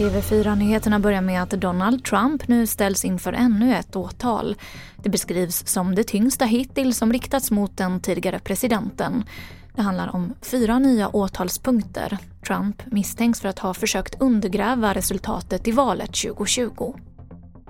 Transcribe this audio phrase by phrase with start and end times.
[0.00, 4.56] TV4-nyheterna börjar med att Donald Trump nu ställs inför ännu ett åtal.
[4.96, 9.24] Det beskrivs som det tyngsta hittills som riktats mot den tidigare presidenten.
[9.74, 12.18] Det handlar om fyra nya åtalspunkter.
[12.46, 16.94] Trump misstänks för att ha försökt undergräva resultatet i valet 2020.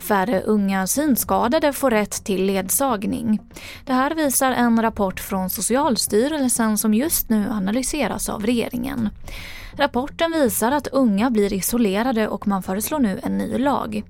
[0.00, 3.40] Färre unga synskadade får rätt till ledsagning.
[3.84, 9.08] Det här visar en rapport från Socialstyrelsen som just nu analyseras av regeringen.
[9.76, 14.02] Rapporten visar att unga blir isolerade och man föreslår nu en ny lag.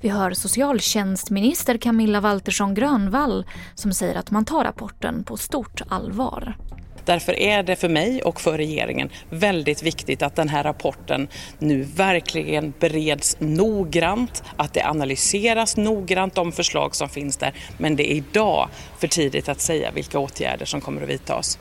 [0.00, 6.56] Vi hör socialtjänstminister Camilla Waltersson Grönvall som säger att man tar rapporten på stort allvar.
[7.08, 11.28] Därför är det för mig och för regeringen väldigt viktigt att den här rapporten
[11.58, 17.54] nu verkligen bereds noggrant, att det analyseras noggrant de förslag som finns där.
[17.78, 21.58] Men det är idag för tidigt att säga vilka åtgärder som kommer att vidtas.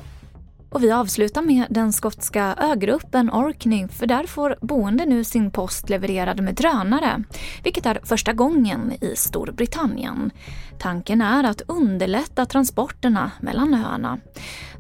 [0.70, 5.90] Och vi avslutar med den skotska ögruppen Orkney för där får boende nu sin post
[5.90, 7.24] levererad med drönare,
[7.64, 10.32] vilket är första gången i Storbritannien.
[10.80, 14.20] Tanken är att underlätta transporterna mellan öarna.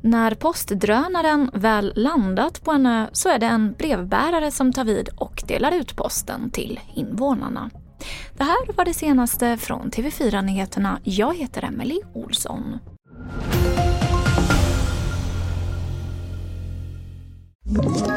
[0.01, 5.09] När postdrönaren väl landat på en ö så är det en brevbärare som tar vid
[5.15, 7.69] och delar ut posten till invånarna.
[8.37, 10.99] Det här var det senaste från TV4 Nyheterna.
[11.03, 12.79] Jag heter Emily Olsson.
[17.79, 18.16] Ett